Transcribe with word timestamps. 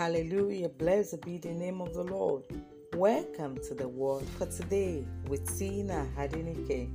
Hallelujah. 0.00 0.70
Blessed 0.70 1.20
be 1.26 1.36
the 1.36 1.52
name 1.52 1.82
of 1.82 1.92
the 1.92 2.02
Lord. 2.02 2.44
Welcome 2.96 3.58
to 3.68 3.74
the 3.74 3.86
word 3.86 4.24
for 4.38 4.46
today 4.46 5.04
with 5.28 5.58
Tina 5.58 6.08
Adenike. 6.16 6.88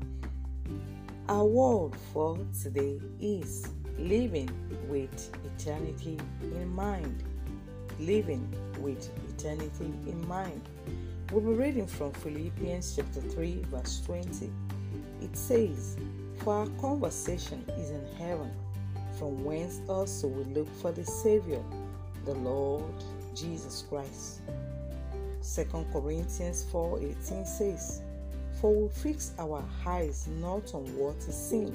Our 1.29 1.45
word 1.45 1.91
for 2.11 2.39
today 2.63 2.99
is 3.19 3.67
living 3.99 4.49
with 4.89 5.29
eternity 5.45 6.17
in 6.41 6.67
mind. 6.67 7.23
Living 7.99 8.51
with 8.79 9.07
eternity 9.29 9.93
in 10.07 10.27
mind. 10.27 10.67
We'll 11.31 11.41
be 11.41 11.53
reading 11.53 11.85
from 11.85 12.11
Philippians 12.11 12.95
chapter 12.95 13.21
3, 13.21 13.65
verse 13.69 14.01
20. 14.03 14.51
It 15.21 15.37
says, 15.37 15.95
For 16.37 16.55
our 16.55 16.67
conversation 16.81 17.65
is 17.77 17.91
in 17.91 18.03
heaven, 18.17 18.51
from 19.19 19.43
whence 19.43 19.79
also 19.87 20.27
we 20.27 20.43
look 20.55 20.73
for 20.81 20.91
the 20.91 21.05
Savior 21.05 21.61
the 22.25 22.33
Lord 22.33 22.83
Jesus 23.35 23.83
Christ. 23.87 24.41
2 25.43 25.85
Corinthians 25.93 26.65
4:18 26.71 27.45
says, 27.45 28.01
For 28.59 28.73
we 28.73 28.89
fix 28.89 29.33
our 29.37 29.63
eyes 29.85 30.27
not 30.41 30.73
on 30.73 30.85
what 30.97 31.17
is 31.17 31.35
seen, 31.35 31.73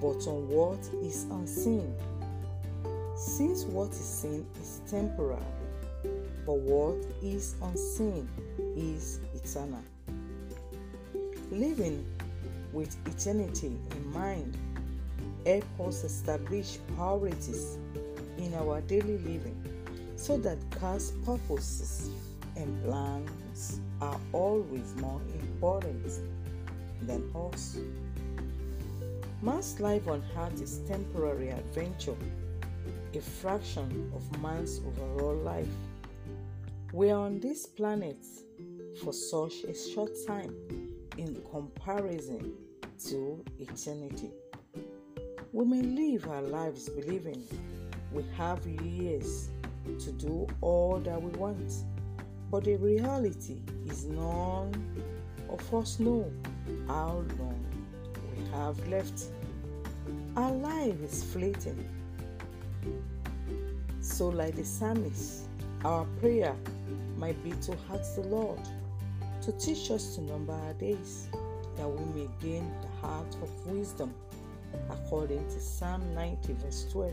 but 0.00 0.26
on 0.26 0.48
what 0.48 0.80
is 1.02 1.24
unseen. 1.24 1.94
Since 3.14 3.64
what 3.64 3.90
is 3.90 3.96
seen 3.98 4.46
is 4.60 4.80
temporary, 4.88 5.42
but 6.46 6.56
what 6.56 6.96
is 7.22 7.54
unseen 7.62 8.26
is 8.76 9.20
eternal. 9.34 9.84
Living 11.50 12.04
with 12.72 12.96
eternity 13.06 13.76
in 13.90 14.12
mind 14.12 14.56
helps 15.44 15.80
us 15.80 16.04
establish 16.04 16.78
priorities 16.96 17.76
in 18.42 18.54
our 18.54 18.80
daily 18.82 19.18
living 19.18 19.56
so 20.16 20.36
that 20.36 20.58
God's 20.80 21.12
purposes 21.24 22.10
and 22.56 22.84
plans 22.84 23.80
are 24.00 24.18
always 24.32 24.94
more 24.96 25.20
important 25.32 26.06
than 27.02 27.30
us. 27.34 27.78
Man's 29.40 29.80
life 29.80 30.06
on 30.08 30.22
earth 30.36 30.60
is 30.60 30.78
temporary 30.88 31.48
adventure, 31.50 32.16
a 33.14 33.20
fraction 33.20 34.12
of 34.14 34.42
man's 34.42 34.80
overall 34.86 35.36
life. 35.36 35.74
We 36.92 37.10
are 37.10 37.20
on 37.20 37.40
this 37.40 37.66
planet 37.66 38.24
for 39.02 39.12
such 39.12 39.64
a 39.64 39.74
short 39.74 40.12
time 40.26 40.54
in 41.16 41.40
comparison 41.50 42.54
to 43.08 43.44
eternity. 43.58 44.30
We 45.52 45.64
may 45.64 45.82
live 45.82 46.28
our 46.28 46.42
lives 46.42 46.88
believing 46.88 47.42
we 48.12 48.24
have 48.36 48.64
years 48.66 49.48
to 50.00 50.12
do 50.12 50.46
all 50.60 50.98
that 51.00 51.20
we 51.20 51.30
want, 51.32 51.72
but 52.50 52.64
the 52.64 52.76
reality 52.76 53.60
is 53.86 54.04
none 54.04 54.72
of 55.48 55.74
us 55.74 55.98
know 55.98 56.30
how 56.86 57.24
long 57.38 57.64
we 58.36 58.50
have 58.50 58.88
left. 58.88 59.24
Our 60.36 60.52
life 60.52 61.00
is 61.02 61.24
fleeting. 61.24 61.88
So, 64.00 64.28
like 64.28 64.56
the 64.56 64.64
psalmist, 64.64 65.44
our 65.84 66.04
prayer 66.20 66.54
might 67.16 67.42
be 67.44 67.52
to 67.52 67.76
ask 67.92 68.16
the 68.16 68.22
Lord 68.22 68.60
to 69.42 69.52
teach 69.52 69.90
us 69.90 70.14
to 70.14 70.20
number 70.22 70.52
our 70.52 70.74
days 70.74 71.28
that 71.76 71.88
we 71.88 72.04
may 72.22 72.28
gain 72.40 72.70
the 72.80 73.06
heart 73.06 73.34
of 73.42 73.66
wisdom, 73.66 74.14
according 74.90 75.44
to 75.48 75.60
Psalm 75.60 76.02
90, 76.14 76.52
verse 76.54 76.86
12. 76.92 77.12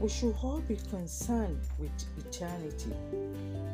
We 0.00 0.08
should 0.08 0.34
all 0.42 0.60
be 0.60 0.76
concerned 0.90 1.60
with 1.78 1.90
eternity 2.18 2.92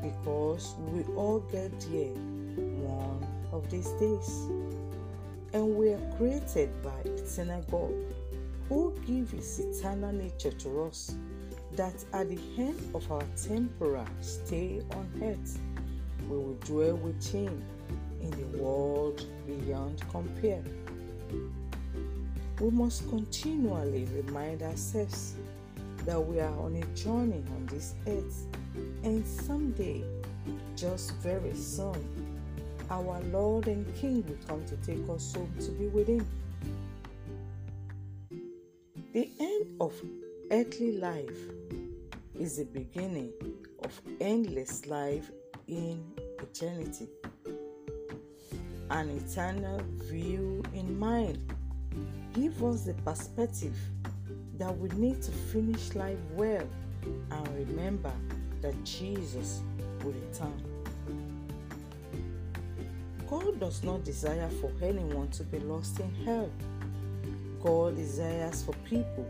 because 0.03 0.75
we 0.79 1.03
all 1.15 1.41
get 1.41 1.79
there 1.81 2.15
one 2.15 3.27
of 3.53 3.71
these 3.71 3.89
days. 4.01 4.49
And 5.53 5.77
we 5.77 5.91
are 5.91 6.15
created 6.17 6.71
by 6.83 6.99
eternal 7.05 7.63
God 7.71 7.93
who 8.69 8.95
gives 9.07 9.33
his 9.33 9.61
eternal 9.61 10.13
nature 10.13 10.51
to 10.51 10.85
us 10.85 11.15
that 11.77 11.95
at 12.13 12.31
the 12.31 12.41
end 12.57 12.81
of 12.95 13.11
our 13.13 13.23
temporal 13.37 14.07
stay 14.21 14.81
on 14.93 15.07
earth, 15.23 15.59
we 16.29 16.37
will 16.37 16.59
dwell 16.65 16.97
with 16.97 17.31
him 17.31 17.63
in 18.23 18.31
the 18.31 18.59
world 18.59 19.27
beyond 19.47 20.03
compare. 20.11 20.65
We 22.61 22.71
must 22.71 23.09
continually 23.11 24.09
remind 24.15 24.63
ourselves 24.63 25.35
that 26.05 26.21
we 26.21 26.41
are 26.41 26.59
on 26.59 26.77
a 26.77 26.85
journey 26.97 27.43
on 27.57 27.67
this 27.71 27.95
earth, 28.07 28.47
and 29.03 29.27
someday, 29.27 30.05
just 30.77 31.15
very 31.17 31.55
soon, 31.55 32.05
our 32.91 33.21
Lord 33.33 33.69
and 33.69 33.87
King 33.97 34.25
will 34.27 34.37
come 34.47 34.65
to 34.67 34.77
take 34.79 35.09
us 35.09 35.35
home 35.35 35.53
to 35.61 35.71
be 35.73 35.87
with 35.87 36.09
Him. 36.09 36.27
The 39.13 39.31
end 39.41 39.67
of 39.81 39.95
earthly 40.51 40.99
life 40.99 41.39
is 42.39 42.59
the 42.59 42.65
beginning 42.65 43.33
of 43.83 44.01
endless 44.21 44.87
life 44.87 45.31
in 45.69 46.05
eternity. 46.43 47.09
An 48.91 49.09
eternal 49.11 49.81
view 50.11 50.63
in 50.75 50.99
mind 50.99 51.39
gives 52.35 52.63
us 52.63 52.83
the 52.83 52.95
perspective 52.95 53.77
that 54.59 54.77
we 54.79 54.89
need 54.91 55.21
to 55.23 55.31
finish 55.31 55.95
life 55.95 56.19
well 56.33 56.67
and 57.31 57.49
remember 57.69 58.13
that 58.63 58.75
Jesus 58.85 59.61
will 60.03 60.13
return. 60.13 60.63
God 63.29 63.59
does 63.59 63.83
not 63.83 64.05
desire 64.05 64.49
for 64.61 64.71
anyone 64.83 65.29
to 65.29 65.43
be 65.43 65.59
lost 65.59 65.99
in 65.99 66.15
hell. 66.25 66.51
God 67.63 67.97
desires 67.97 68.63
for 68.63 68.75
people 68.89 69.27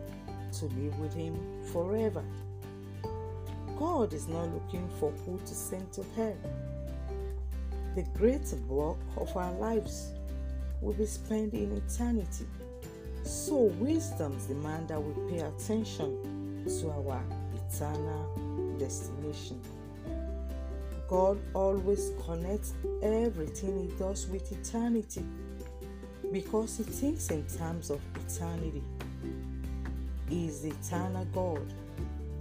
to 0.58 0.64
live 0.66 0.98
with 0.98 1.14
Him 1.14 1.36
forever. 1.72 2.22
God 3.78 4.12
is 4.12 4.28
not 4.28 4.52
looking 4.52 4.88
for 5.00 5.10
who 5.24 5.38
to 5.38 5.54
send 5.54 5.90
to 5.92 6.04
hell. 6.16 6.36
The 7.94 8.02
great 8.16 8.52
work 8.68 8.98
of 9.16 9.36
our 9.36 9.52
lives 9.52 10.12
will 10.80 10.94
be 10.94 11.06
spent 11.06 11.54
in 11.54 11.72
eternity 11.72 12.46
so, 13.24 13.56
wisdoms 13.78 14.44
demand 14.44 14.88
that 14.88 15.02
we 15.02 15.30
pay 15.30 15.42
attention 15.42 16.64
to 16.66 16.90
our 16.90 17.22
eternal 17.70 18.76
destination. 18.78 19.60
God 21.08 21.38
always 21.54 22.12
connects 22.24 22.74
everything 23.02 23.88
He 23.88 23.96
does 23.96 24.26
with 24.26 24.52
eternity 24.52 25.24
because 26.32 26.76
He 26.76 26.84
thinks 26.84 27.30
in 27.30 27.46
terms 27.46 27.88
of 27.88 28.00
eternity. 28.26 28.82
He 30.28 30.46
is 30.46 30.62
the 30.62 30.70
eternal 30.70 31.24
God 31.32 31.72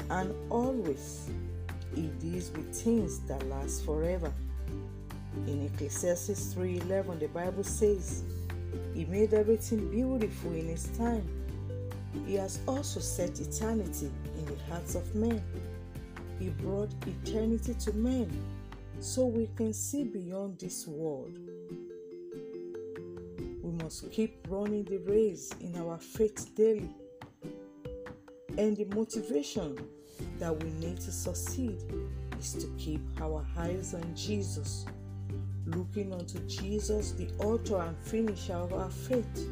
and 0.10 0.34
always 0.50 1.30
He 1.96 2.08
deals 2.20 2.52
with 2.52 2.76
things 2.76 3.20
that 3.22 3.48
last 3.48 3.86
forever. 3.86 4.34
In 5.48 5.66
Ecclesiastes 5.66 6.54
3:11, 6.54 7.20
the 7.20 7.28
Bible 7.28 7.64
says, 7.64 8.24
he 8.94 9.06
made 9.06 9.34
everything 9.34 9.90
beautiful 9.90 10.52
in 10.52 10.68
His 10.68 10.88
time. 10.98 11.28
He 12.26 12.36
has 12.36 12.60
also 12.68 13.00
set 13.00 13.40
eternity 13.40 14.12
in 14.38 14.46
the 14.46 14.56
hearts 14.70 14.96
of 14.96 15.14
men. 15.16 15.44
He 16.40 16.50
brought 16.50 16.92
eternity 17.06 17.74
to 17.74 17.94
men 17.94 18.32
so 19.00 19.26
we 19.26 19.50
can 19.56 19.74
see 19.74 20.04
beyond 20.04 20.60
this 20.60 20.88
world. 20.88 21.38
We 23.62 23.72
must 23.84 24.12
keep 24.12 24.46
running 24.50 24.84
the 24.84 24.98
race 25.00 25.52
in 25.60 25.76
our 25.78 25.98
faith 25.98 26.54
daily. 26.56 26.90
And 28.58 28.78
the 28.78 28.86
motivation 28.96 29.78
that 30.40 30.64
we 30.64 30.70
need 30.72 31.00
to 31.02 31.12
succeed 31.12 31.82
is 32.40 32.54
to 32.54 32.68
keep 32.78 33.02
our 33.20 33.46
eyes 33.58 33.94
on 33.94 34.16
Jesus 34.16 34.86
looking 35.76 36.14
unto 36.14 36.40
Jesus, 36.48 37.12
the 37.12 37.28
author 37.40 37.82
and 37.82 37.98
finisher 37.98 38.54
of 38.54 38.74
our 38.74 38.90
faith. 38.90 39.48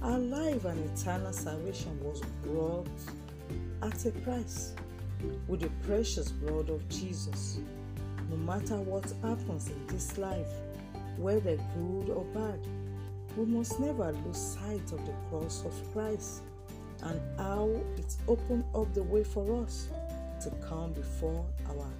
Our 0.00 0.18
life 0.18 0.64
and 0.64 0.90
eternal 0.90 1.32
salvation 1.32 1.98
was 2.02 2.20
brought 2.42 2.88
at 3.82 4.04
a 4.04 4.10
price 4.20 4.74
with 5.46 5.60
the 5.60 5.70
precious 5.86 6.30
blood 6.30 6.68
of 6.68 6.88
Jesus. 6.88 7.60
No 8.30 8.36
matter 8.36 8.76
what 8.76 9.12
happens 9.22 9.68
in 9.68 9.86
this 9.86 10.18
life, 10.18 10.48
whether 11.16 11.56
good 11.56 12.10
or 12.10 12.24
bad, 12.34 12.58
we 13.36 13.44
must 13.44 13.78
never 13.80 14.12
lose 14.12 14.36
sight 14.36 14.92
of 14.92 15.04
the 15.06 15.14
cross 15.28 15.64
of 15.64 15.72
Christ 15.92 16.42
and 17.02 17.20
how 17.38 17.70
it 17.96 18.16
opened 18.28 18.64
up 18.74 18.92
the 18.94 19.02
way 19.02 19.24
for 19.24 19.62
us 19.62 19.88
to 20.42 20.50
come 20.68 20.92
before 20.92 21.44
our 21.68 21.90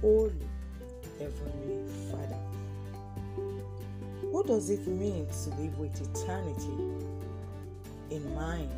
holy 0.00 0.48
Heavenly 1.18 1.86
Father. 2.10 2.15
What 4.36 4.48
does 4.48 4.68
it 4.68 4.86
mean 4.86 5.26
to 5.44 5.50
live 5.58 5.78
with 5.78 5.98
eternity 6.10 6.76
in 8.10 8.34
mind? 8.34 8.70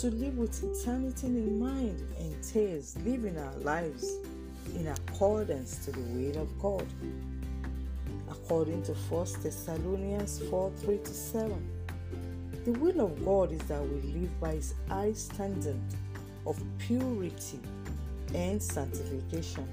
To 0.00 0.10
live 0.10 0.36
with 0.36 0.64
eternity 0.64 1.28
in 1.28 1.60
mind 1.60 2.02
entails 2.18 2.96
living 3.04 3.38
our 3.38 3.54
lives 3.58 4.16
in 4.74 4.88
accordance 4.88 5.84
to 5.84 5.92
the 5.92 6.00
will 6.00 6.42
of 6.42 6.58
God. 6.58 6.84
According 8.28 8.82
to 8.82 8.94
1 8.94 9.26
Thessalonians 9.44 10.42
4 10.50 10.72
3 10.76 10.98
to 10.98 11.14
7. 11.14 11.70
The 12.64 12.72
will 12.72 13.00
of 13.00 13.24
God 13.24 13.52
is 13.52 13.62
that 13.68 13.80
we 13.80 14.00
live 14.10 14.40
by 14.40 14.54
His 14.54 14.74
high 14.88 15.12
standard 15.12 15.78
of 16.48 16.60
purity 16.80 17.60
and 18.34 18.60
sanctification, 18.60 19.68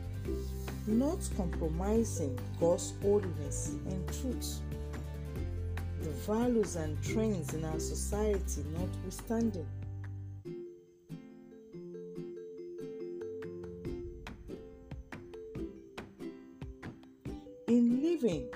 not 0.88 1.20
compromising 1.38 2.38
God's 2.60 2.94
holiness 3.02 3.76
and 3.90 4.08
truth. 4.08 4.60
The 6.02 6.10
values 6.10 6.76
and 6.76 7.02
trends 7.04 7.54
in 7.54 7.64
our 7.66 7.80
society 7.80 8.64
notwithstanding. 8.74 9.68
In 17.68 18.02
living 18.02 18.50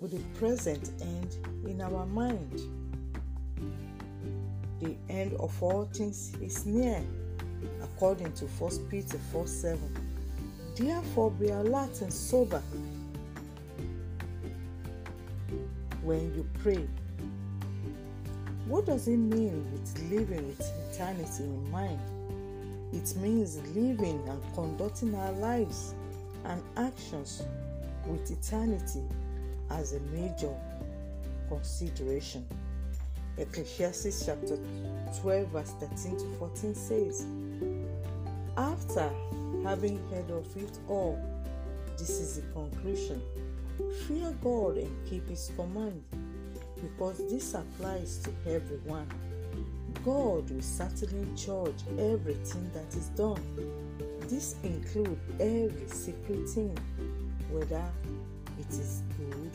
with 0.00 0.12
the 0.12 0.38
present 0.38 0.90
and 1.00 1.36
in 1.68 1.80
our 1.80 2.06
mind, 2.06 2.60
the 4.80 4.96
end 5.08 5.34
of 5.34 5.62
all 5.62 5.84
things 5.92 6.34
is 6.42 6.66
near, 6.66 7.00
according 7.82 8.32
to 8.32 8.46
1 8.46 8.88
Peter 8.88 9.18
4 9.30 9.46
7. 9.46 10.01
Therefore, 10.74 11.30
be 11.30 11.48
alert 11.48 12.00
and 12.00 12.12
sober 12.12 12.62
when 16.02 16.34
you 16.34 16.48
pray. 16.62 16.88
What 18.66 18.86
does 18.86 19.06
it 19.06 19.18
mean 19.18 19.70
with 19.72 20.10
living 20.10 20.46
with 20.46 20.60
eternity 20.90 21.44
in 21.44 21.70
mind? 21.70 22.00
It 22.92 23.14
means 23.16 23.56
living 23.74 24.22
and 24.28 24.54
conducting 24.54 25.14
our 25.14 25.32
lives 25.32 25.94
and 26.44 26.62
actions 26.76 27.42
with 28.06 28.30
eternity 28.30 29.02
as 29.70 29.92
a 29.92 30.00
major 30.00 30.54
consideration. 31.48 32.46
Ecclesiastes 33.38 34.26
chapter 34.26 34.58
12, 35.20 35.48
verse 35.48 35.72
13 35.80 36.18
to 36.18 36.24
14 36.38 36.74
says, 36.74 37.26
After 38.56 39.10
having 39.64 39.98
heard 40.10 40.30
of 40.30 40.56
it 40.56 40.78
all, 40.88 41.18
this 41.98 42.10
is 42.10 42.36
the 42.36 42.42
conclusion 42.52 43.22
fear 44.06 44.34
God 44.42 44.76
and 44.76 45.06
keep 45.08 45.28
His 45.28 45.50
command, 45.56 46.02
because 46.80 47.18
this 47.30 47.54
applies 47.54 48.18
to 48.18 48.30
everyone. 48.50 49.06
God 50.04 50.50
will 50.50 50.62
certainly 50.62 51.28
judge 51.36 51.82
everything 51.98 52.70
that 52.74 52.94
is 52.96 53.08
done. 53.10 53.42
This 54.28 54.56
includes 54.62 55.20
every 55.38 55.86
secret 55.88 56.48
thing, 56.48 56.76
whether 57.50 57.84
it 58.58 58.70
is 58.70 59.02
good 59.16 59.50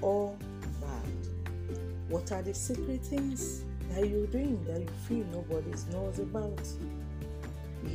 or 0.00 0.36
bad. 0.80 1.76
What 2.08 2.32
are 2.32 2.42
the 2.42 2.54
secret 2.54 3.04
things 3.04 3.64
that 3.90 4.08
you're 4.08 4.26
doing 4.26 4.64
that 4.64 4.80
you 4.80 4.88
feel 5.08 5.24
nobody 5.32 5.70
knows 5.92 6.18
about? 6.18 6.60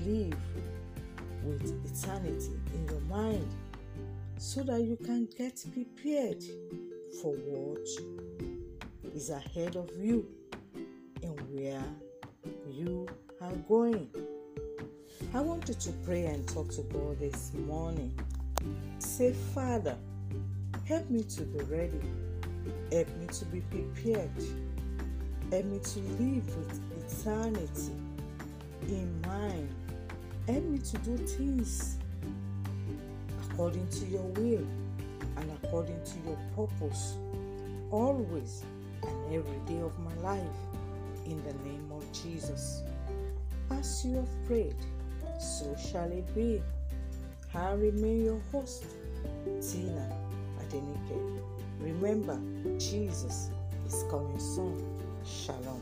Live 0.06 0.35
eternity 1.86 2.60
in 2.74 2.88
your 2.88 3.02
mind 3.02 3.48
so 4.38 4.64
that 4.64 4.81
you 4.81 4.98
can 5.04 5.28
get 5.38 5.64
prepared 5.74 6.44
for 7.22 7.34
what 7.34 7.88
is 9.16 9.30
ahead 9.30 9.75
of 9.75 9.90
you 9.98 10.28
and 11.24 11.40
where 11.52 11.84
you 12.69 13.08
are 13.42 13.56
going. 13.68 14.10
I 15.34 15.42
want 15.42 15.68
you 15.68 15.74
to 15.74 15.92
pray 16.06 16.25
and 16.25 16.48
talk 16.48 16.69
to 16.72 16.84
God 16.84 17.19
this 17.19 17.52
morning. 17.54 18.18
Say, 19.00 19.34
Father, 19.54 19.98
help 20.88 21.10
me 21.10 21.24
to 21.24 21.42
be 21.44 21.64
ready, 21.66 22.02
help 22.92 23.10
me 23.18 23.28
to 23.28 23.46
be 23.46 23.62
prepared, 23.62 24.30
help 25.52 25.66
me 25.66 25.80
to 25.80 26.00
live 26.00 26.58
with 26.58 26.80
eternity 27.22 27.94
in 28.88 29.22
mind, 29.22 29.74
help 30.47 30.63
me 30.63 30.79
to 30.79 30.97
do 30.99 31.17
things 31.17 31.97
according 33.44 33.88
to 33.89 34.05
your 34.05 34.23
will 34.23 34.65
and 35.35 35.51
according 35.61 35.99
to 36.03 36.13
your 36.25 36.38
purpose, 36.55 37.17
always 37.91 38.63
and 39.03 39.35
every 39.35 39.59
day 39.65 39.81
of 39.81 39.97
my 39.99 40.13
life, 40.21 40.41
in 41.25 41.44
the 41.44 41.53
name 41.69 41.91
of 41.91 42.03
Jesus. 42.13 42.83
As 43.71 44.05
you 44.05 44.15
have 44.15 44.45
prayed, 44.47 44.75
so 45.39 45.75
shall 45.91 46.09
it 46.11 46.33
be. 46.33 46.61
I 47.53 47.73
remain 47.73 48.23
your 48.23 48.41
host, 48.51 48.85
Tina 49.61 50.09
Adenike. 50.61 51.41
Remember, 51.81 52.39
Jesus 52.79 53.49
is 53.85 54.05
coming 54.09 54.39
soon. 54.39 54.85
Shalom. 55.25 55.81